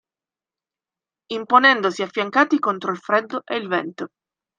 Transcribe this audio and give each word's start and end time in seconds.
Imponendosi 1.29 2.01
affiancati 2.01 2.57
contro 2.57 2.89
il 2.91 2.97
freddo 2.97 3.43
e 3.45 3.55
il 3.57 3.67
vento. 3.67 4.07